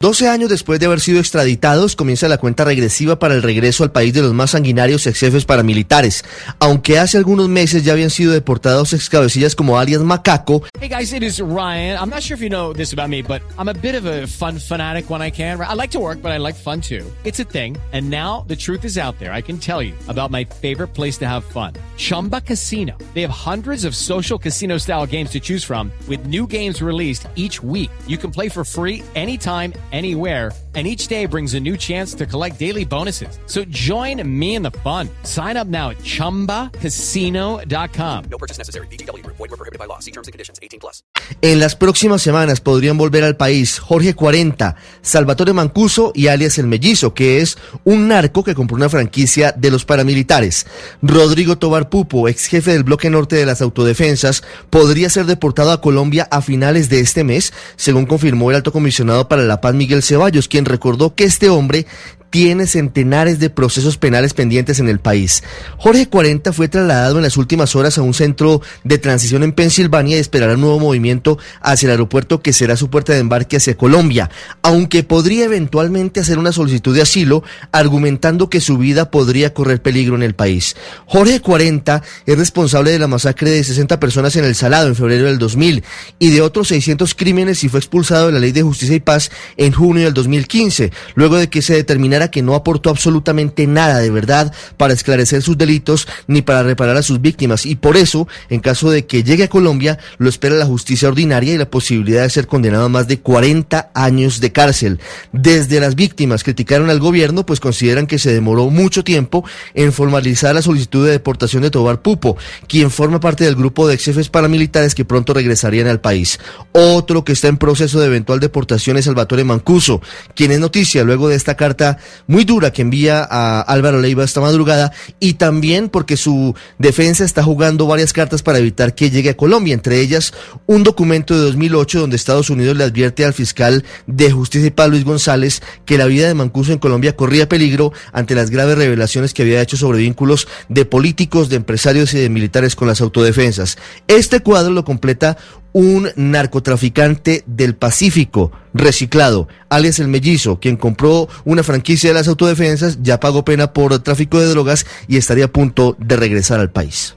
[0.00, 3.90] 12 años después de haber sido extraditados, comienza la cuenta regresiva para el regreso al
[3.90, 6.24] país de los más sanguinarios ex jefes paramilitares.
[6.60, 11.12] Aunque hace algunos meses ya habían sido deportados ex cabecillas como alias Macaco, Hey guys,
[11.12, 11.98] it is Ryan.
[11.98, 14.28] I'm not sure if you know this about me, but I'm a bit of a
[14.28, 15.60] fun fanatic when I can.
[15.60, 17.04] I like to work, but I like fun too.
[17.24, 17.76] It's a thing.
[17.92, 19.32] And now the truth is out there.
[19.32, 21.72] I can tell you about my favorite place to have fun.
[21.96, 22.96] Chumba Casino.
[23.14, 27.26] They have hundreds of social casino style games to choose from with new games released
[27.34, 27.90] each week.
[28.06, 30.52] You can play for free anytime, anywhere.
[30.78, 33.40] And each day brings a new chance to collect daily bonuses.
[33.46, 35.08] So join me in the fun.
[35.24, 38.24] Sign up now at chumbacasino.com.
[38.30, 38.86] No purchase necessary.
[38.86, 39.36] Group.
[39.38, 39.98] Void where prohibited by law.
[39.98, 40.60] See terms and conditions.
[40.62, 41.02] 18 plus.
[41.42, 46.66] en las próximas semanas podrían volver al país Jorge 40, Salvatore Mancuso y alias El
[46.66, 50.66] Mellizo, que es un narco que compró una franquicia de los paramilitares.
[51.02, 55.80] Rodrigo Tobar Pupo, ex jefe del bloque norte de las autodefensas, podría ser deportado a
[55.80, 60.02] Colombia a finales de este mes, según confirmó el alto comisionado para la paz Miguel
[60.02, 61.86] Ceballos, quien recordó que este hombre
[62.30, 65.42] tiene centenares de procesos penales pendientes en el país.
[65.76, 70.16] Jorge 40 fue trasladado en las últimas horas a un centro de transición en Pensilvania
[70.16, 73.76] y esperará un nuevo movimiento hacia el aeropuerto que será su puerta de embarque hacia
[73.76, 74.30] Colombia,
[74.62, 80.16] aunque podría eventualmente hacer una solicitud de asilo argumentando que su vida podría correr peligro
[80.16, 80.76] en el país.
[81.06, 85.26] Jorge 40 es responsable de la masacre de 60 personas en El Salado en febrero
[85.26, 85.84] del 2000
[86.18, 89.30] y de otros 600 crímenes y fue expulsado de la Ley de Justicia y Paz
[89.56, 94.10] en junio del 2015, luego de que se determinara que no aportó absolutamente nada de
[94.10, 98.58] verdad para esclarecer sus delitos ni para reparar a sus víctimas y por eso, en
[98.58, 102.30] caso de que llegue a Colombia, lo espera la justicia ordinaria y la posibilidad de
[102.30, 104.98] ser condenado a más de 40 años de cárcel.
[105.32, 110.54] Desde las víctimas criticaron al gobierno pues consideran que se demoró mucho tiempo en formalizar
[110.54, 112.36] la solicitud de deportación de Tobar Pupo,
[112.66, 116.38] quien forma parte del grupo de ex jefes paramilitares que pronto regresarían al país.
[116.72, 120.00] Otro que está en proceso de eventual deportación es Salvatore Mancuso,
[120.34, 124.40] quien es noticia luego de esta carta muy dura que envía a Álvaro Leiva esta
[124.40, 129.36] madrugada y también porque su defensa está jugando varias cartas para evitar que llegue a
[129.36, 130.32] Colombia, entre ellas
[130.66, 135.04] un documento de 2008 donde Estados Unidos le advierte al fiscal de justicia paz Luis
[135.04, 139.42] González que la vida de Mancuso en Colombia corría peligro ante las graves revelaciones que
[139.42, 143.78] había hecho sobre vínculos de políticos, de empresarios y de militares con las autodefensas.
[144.06, 145.36] Este cuadro lo completa
[145.72, 152.98] un narcotraficante del Pacífico reciclado, alias el mellizo, quien compró una franquicia de las autodefensas,
[153.02, 157.16] ya pagó pena por tráfico de drogas y estaría a punto de regresar al país.